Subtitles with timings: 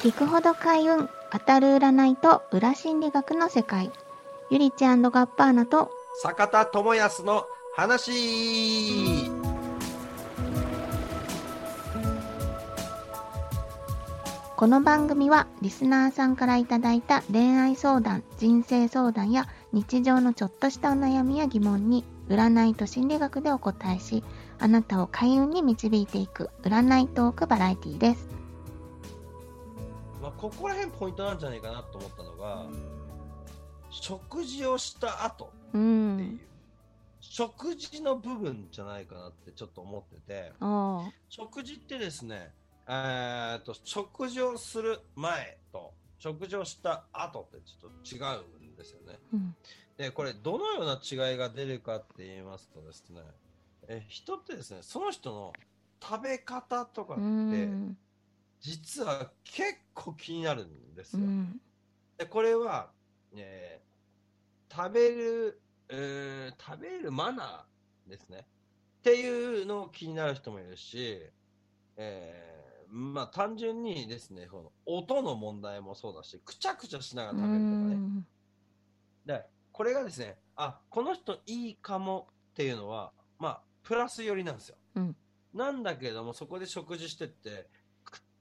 [0.00, 3.92] 聞くほど開運当たる占いと裏心理学の世界。
[4.50, 5.90] ゆりちガッパーナと
[6.22, 7.44] 坂田智康の
[7.76, 9.30] 話。
[14.56, 24.24] この番組はリスナーさんからいただいた恋愛相談人生相談や日常のちょっとしたお悩みや疑問に占いと心理学でお答えし
[24.58, 28.26] あなたを開運に導いていく占いトークバラエティーです。
[28.26, 28.39] まあ、
[30.40, 32.66] ここら辺ポイントなんじゃないかなと思ったのが、
[33.90, 36.40] 食事をした後うっていんう、
[37.20, 40.52] 食事の部分じゃないかなってちょっと思ってて、
[41.28, 42.52] 食事ってですね、
[42.88, 48.18] えーっと、食事をする前と食事をした後ってちょっと違
[48.66, 49.18] うんですよね。
[49.34, 49.54] うん。
[49.98, 53.20] で、これどのような違いが出るかって言いますとですね、
[53.88, 55.52] え人ってですね、その人の
[56.02, 57.22] 食べ方とかうって、
[57.66, 57.98] ん
[58.60, 61.22] 実は結構気になるんですよ。
[61.22, 61.60] うん
[62.18, 62.90] でこれは、
[63.34, 63.90] えー
[64.72, 68.46] 食べる、えー食べるマナーですね。
[68.98, 71.20] っていうのを気になる人もいるし、
[71.96, 77.94] えーまあ単純にですね、この音の問題もそうだし、くちゃくちゃしながらう食べるとかね。
[77.96, 78.26] ん
[79.26, 84.76] で、これがですね、あ、この人いいかもっていうのは、まあ、プラス寄りなんですよ。
[84.96, 85.16] うん
[85.52, 87.68] なんだけれども、そこで食事してって、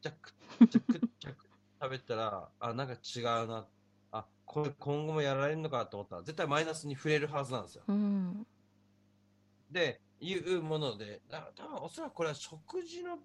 [0.00, 1.46] ちゃくっちゃくっちゃく
[1.82, 3.66] 食べたら、あ、なんか違うな。
[4.12, 7.84] あ、これ今後もやられるのかと思ったら、絶対マイナスに触れるはずなんですよ。
[7.86, 8.46] うん
[9.70, 13.18] で、いうもので、だから多分おそらくこれは食事のっ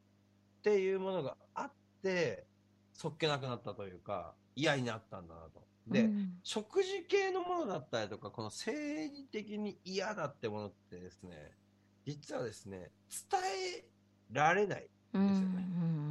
[0.63, 2.45] ていうものがあって、
[2.93, 5.61] そっけなくなったというか、嫌になったんだなと。
[5.87, 11.51] で、うん食事系のものだったりとか、この政治的に嫌だってものってですね、
[12.05, 12.91] 実はですね、
[13.29, 13.39] 伝
[13.79, 13.85] え
[14.31, 14.89] られない。
[15.13, 16.10] うんですよねうん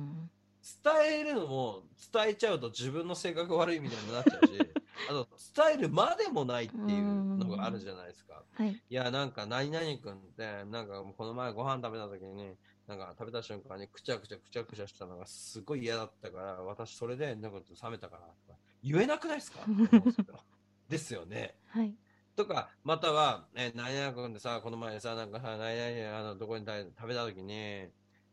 [0.84, 4.74] 伝えるのも、伝えちゃうと自分の性格悪いみたいになっちゃうし、
[5.06, 8.44] あと、伝えるまでもないっていうのがあるじゃないですか。
[8.52, 12.56] はいいや、なんか、何々君って、なんか、この前ご飯食べた時に、
[12.86, 19.60] なんか食べた瞬間にくちゃくちゃくちゃくちゃしたのがすごい嫌だったから、私それで、なんか冷めたから、とか言えなくないですか？
[20.88, 21.58] ですよね。
[21.66, 21.96] はい
[22.36, 27.90] とか、または、え、何々君でさ、この前さ、なんかさ、何々、あの、どこに食べ食べた時に、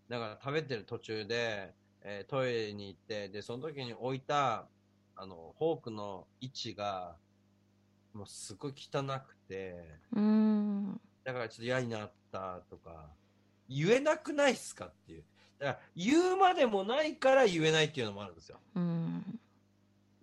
[0.07, 1.75] なんか食べてる途中で、
[2.09, 4.66] えートイレに行って、で、その時に置いた、
[5.16, 7.18] あの、フォークの位置が、
[8.13, 13.09] もうすごい汚くて、うんだからちょっと嫌になったとか、
[13.68, 15.23] 言えなくないっすかっていう。
[15.59, 18.59] だから、言うまでもないから言えないっていうのもあるんですよ。
[18.75, 19.39] うん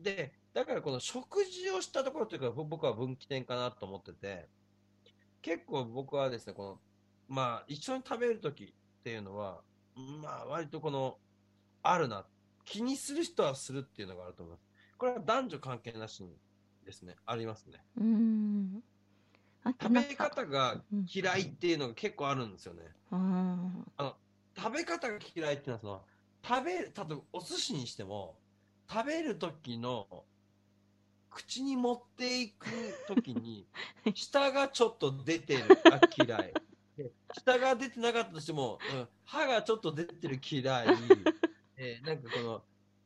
[0.01, 4.49] で、だからこの食事をしたところというか、ぼ僕は分岐点かなと思ってて、
[5.43, 6.81] 結構僕はですね、この、
[7.29, 8.73] まあ、一緒に食べるときっ
[9.03, 9.61] ていうのは、
[9.95, 11.19] まあ、割とこの、
[11.85, 12.25] あるな。
[12.65, 14.69] 気にする人はするっていうのがあると思います。
[14.97, 16.31] これは男女関係なしに
[16.85, 17.79] ですね、ありますね。
[17.99, 18.83] うん
[19.81, 22.83] 食べ方がうん嫌いっていうのが結構あるんですよね。
[23.13, 23.87] うん
[24.57, 26.03] 食べ方が嫌いっていうのはその
[26.47, 28.37] 食べる例えばお寿司にしても
[28.91, 30.25] 食べる時の
[31.31, 32.69] 口に持っていく
[33.09, 33.67] 時に
[34.15, 36.55] 舌がちょっと出てるが嫌い
[36.97, 40.87] で舌が出てなかったとしても、うん歯がちょっと出てる嫌い、
[41.77, 42.63] えーなんかこの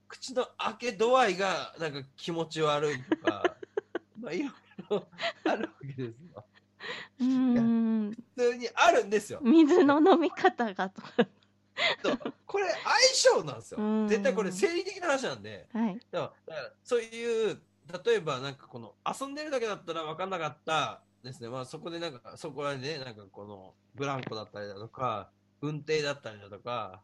[0.09, 3.43] 口の開け度合いがなんか気持ち悪いとか
[4.21, 4.51] まあいろい
[4.91, 5.07] ろ
[5.45, 6.45] あるわけですよ。
[7.21, 8.11] うん。
[8.11, 9.41] 普通にあるんですよ。
[9.43, 11.09] 水の飲み方がとか。
[12.47, 13.81] これ相性なんですよ。
[13.81, 14.09] うん。
[14.09, 15.69] 絶対これ生理的な話なんで。
[15.73, 15.99] はい。
[16.11, 17.61] だからだからそういう
[18.05, 21.49] 例えばなんかこの遊んでるだけだったら分かんなかったですね。
[21.49, 25.31] まあそこでなんかそこらでねなんかこのブランコだったりだとか
[25.61, 27.03] 運転だったりだとか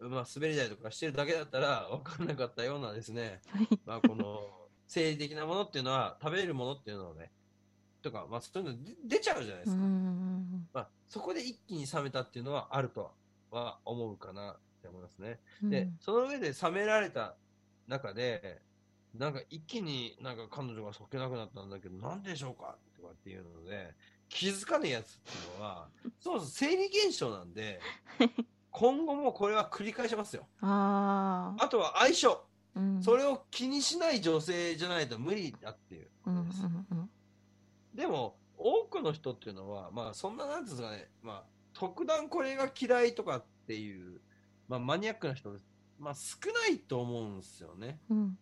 [0.00, 3.40] まあ滑り台とかしてるだけだったら分かんなかったようなですね。
[3.48, 3.68] はい。
[3.84, 4.40] まあこの
[4.88, 7.30] 生理的なものっていうのは食べれるものっていうのをね
[8.02, 13.10] とかまあそういうの出出ちゃうじゃないでうすか、んまあ、そこで一気に冷めたっていうのはあると
[13.50, 15.40] は思うかなって思いますね。
[15.62, 17.36] で、その上で冷められた
[17.88, 18.60] 中で、
[19.14, 23.94] なんか一気になんか彼女がそっけなくなったんだけど、なんでしょうかとかっていうので、
[24.28, 25.88] 気づかねえやつっていうのは、
[26.20, 27.80] そうそう、生理現象なんで、
[28.78, 30.46] 今後もこれは繰り返しますよ。
[30.60, 32.44] あああとは相性。
[32.74, 36.62] うんそれを気にしない女性じゃないと無理だっていうこうんうんとです。
[36.62, 37.10] うん
[37.94, 44.20] でも、多くの人っていうのは、まあ、そんな、なんですかね、まあ、特段これが嫌いとかっていう、
[44.68, 45.50] まあ、マニアックな人。
[45.98, 47.98] まあ、少ないと思うんですよね。
[48.10, 48.38] うん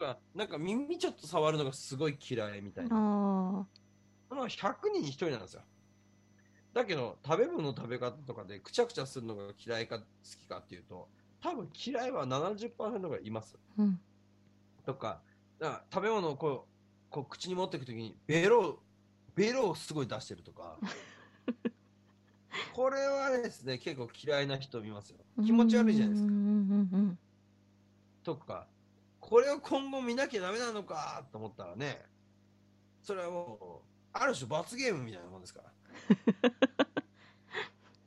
[0.00, 2.96] 例えば、なんか耳ちょっと触るのがすごい嫌いみたいな。
[2.96, 3.00] あ
[4.34, 5.62] まあ、100人に1人なんですよ。
[6.72, 11.08] だけど、食べ物の食べ方とかでくちゃくちゃするのが嫌いか好きかっていうと、
[11.42, 13.56] 多分嫌いは70%がいます。
[13.78, 14.00] うん。
[14.84, 15.20] とか、
[15.58, 18.78] だから食べ物をこう、こう口に持っていくときに、ベロ、
[19.34, 20.78] ベロをすごい出してるとか。
[22.74, 25.18] これはですね、結構嫌いな人見ますよ。
[25.44, 26.32] 気持ち悪いじゃないですか。
[26.32, 27.18] うんうんうん
[28.22, 28.66] とか、
[29.18, 32.04] これを今後見なきゃダメなのかと思ったらね、
[33.02, 35.72] それはもう、ある種罰ゲームみたいなもんですから。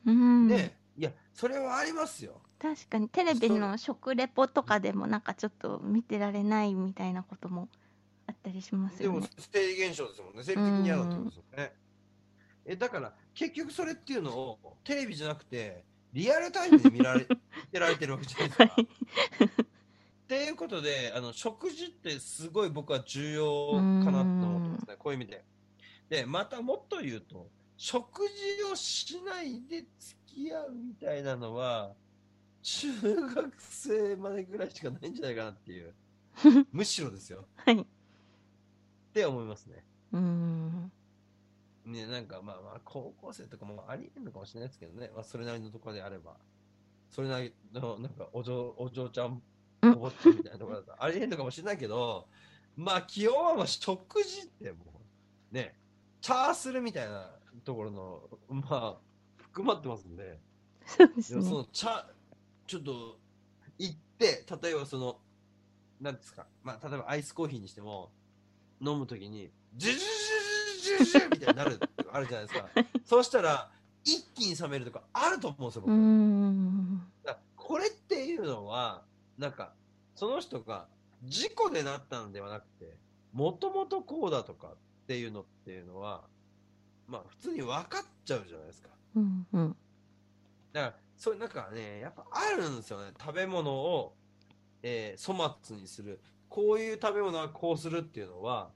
[0.05, 0.13] うん。
[0.13, 0.47] うん。
[0.47, 2.41] ね、いや、それはありますよ。
[2.59, 7.67] 確かにテレビの食レポとかでもなんかちょっと見てられないみたいなことも
[8.25, 9.29] あったりしますでも、よね。
[9.37, 10.43] 生理現象ですもんね。
[10.43, 11.73] 生理的に嫌だってことですよね。
[12.65, 15.83] え、だから、結局それっていうのを、テレビじゃなくて、
[16.13, 18.65] リアルタイムで見られ、見てられてるわけじゃないですか。
[18.65, 18.87] はい
[20.23, 24.95] っていうことで、あの、食事ってすごい僕は重要かなと思ってますね。
[24.97, 25.43] こういう意味で。
[26.09, 27.51] で、またもっと言うと、
[27.83, 31.91] 食事をしないで付き合うみたいなのは、
[32.61, 35.93] 中学生までぐらいしかないんじゃないかなっていう。
[36.71, 37.45] むしろですよ。
[37.57, 37.81] はい。
[37.81, 37.85] っ
[39.11, 39.83] て思いますね。
[40.13, 40.91] うん。
[41.83, 45.11] ね、なんかまあまあ、高校生とかもありえるのかもしれないですけどね。
[45.13, 46.37] まあ、それなりのところであれば。
[47.09, 49.43] それなりの、なんか、お嬢、お嬢ちゃん、
[49.83, 52.29] おうん坊ちゃんみたいなところだとありえるのかもしれないけど、
[52.77, 55.01] まあ、基本はまあ食事っても
[55.51, 55.77] う、ね、
[56.21, 58.97] チャーするみたいなところの、まあ、
[59.37, 60.39] 含まってますんで、
[60.85, 61.55] そうですでもそね。
[61.57, 62.05] のチャ、
[62.67, 63.19] ちょっと、
[63.77, 65.19] 行って、例えばその、
[65.99, 68.11] なんですか、まあ、例えばアイスコーヒーにしても、
[68.81, 71.79] 飲むときに、ジュジュジュジュジュジュみたいになる
[72.11, 72.69] あるじゃないですか。
[73.05, 73.71] そうしたら、
[74.03, 75.93] 一気に冷めるとかあると思うんですよ、う僕。
[75.95, 76.97] ん。
[77.23, 79.05] だからこれっていうのは、
[79.37, 79.73] なんか、
[80.15, 80.87] その人が
[81.23, 82.97] 事故でなったのではなくて、
[83.31, 84.77] もともとこうだとかっ
[85.07, 86.27] ていうのっていうのは、
[87.07, 88.89] まあ普通に分かっちゃうじゃないですか。
[89.15, 89.47] うん。
[89.51, 89.75] うん。
[90.71, 93.11] だから、そういうなんかね、やっぱあるんですよね。
[93.19, 94.15] 食べ物を、
[94.81, 96.19] えー粗末にする。
[96.49, 98.71] こういう食べ物はこうするっていうのは、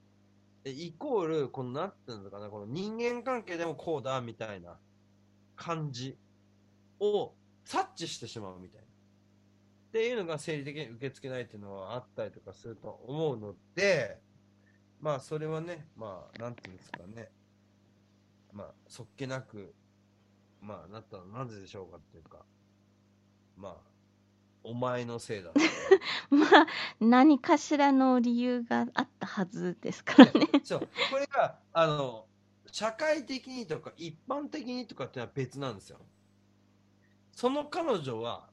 [0.64, 4.78] えイコール、このなんていうのかな、この人間関係でもこうだみたいな
[5.56, 6.16] 感じ
[7.00, 7.34] を
[7.64, 8.86] 察知してしまうみたいな。
[8.86, 14.20] っていうのが生理的に受け付けないっていうのはあったりとかすると思うので、
[15.00, 17.30] まあそれはね、まあなんていうんですかね。
[18.52, 19.74] まあそっけなく、
[20.60, 22.44] まあなったのはなぜでしょうかっていうか、
[23.56, 23.76] まあ、
[24.62, 25.50] お前のせいだ。
[26.30, 26.66] まあ、
[27.00, 30.46] 何かしらの理由があったはずですからね。
[30.64, 30.80] そう、
[31.10, 32.26] これが、あの、
[32.70, 35.98] 社会的にとか一般的にとかってのは別なんですよ。
[37.32, 38.50] その彼女は、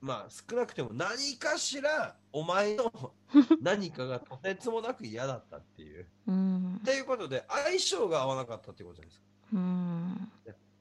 [0.00, 3.14] まあ少なくても何かしらお前の
[3.60, 6.08] 何かがとてつもなく嫌だったっていう。
[6.26, 6.84] うんっ。
[6.84, 9.26] ていうことで相性が合わなかったっていうことじゃないですか。
[9.54, 10.32] うん。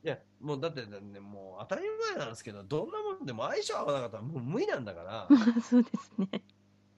[0.04, 5.28] いや、もうだってね、もう当たり前なんですけど、どんなもんでも相性合わなかったらもう無理なんだから。
[5.30, 6.44] まあ、そうですね。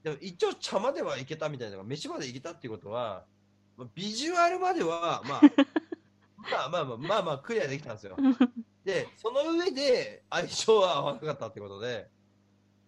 [0.04, 3.26] でも一応茶まではいけたみたいな飯までいけたっていうことは、
[3.78, 5.42] まあビジュアルまでは、まあ、
[6.52, 8.16] まあまあまあまあまあクリアできたんですよ。
[8.86, 12.10] で、その上で相性は合わなかったってことで、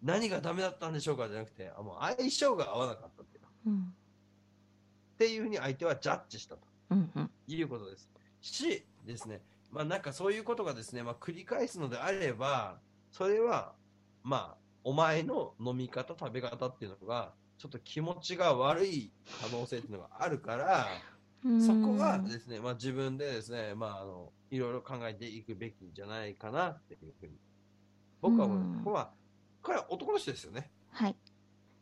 [0.01, 3.93] 何がダメだったんでしょうかじゃなくて、あもう相性が合わなかったっていううん。
[5.21, 7.11] っていうふうに相手はジャッジしたとうん。
[7.15, 7.29] うん。
[7.47, 8.09] いうことです。
[8.41, 9.41] し、ですね、
[9.71, 12.79] まあなんかそういうことがですね、まあ繰り返すのであれば、
[13.11, 13.73] それは、
[14.23, 20.87] まあ、お前の飲み方、食べ方っていうのが、ちょっと気持ちが悪い可能性っていうのがあるから、
[21.43, 27.33] うんそこはですね、まあ自分でですね、まああの、いろいろ考えていくべきじゃないかなっていうふうに。
[28.21, 29.11] 僕は思う、うんここは、
[29.61, 30.71] 彼は男の人ですよね。
[30.91, 31.15] はい。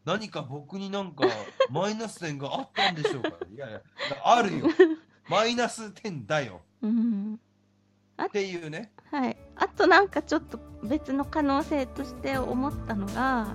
[0.10, 1.25] 何か僕になんか
[1.70, 3.30] マイナス点があったんでしょうか？
[3.54, 3.82] いやいや、
[4.25, 4.66] あるよ。
[5.30, 6.62] マイナス点だよ。
[6.82, 7.39] うん。
[8.20, 8.92] っていうね。
[9.12, 9.38] はい。
[9.56, 13.54] あとなんかちょっと別の可能性として思ったのが、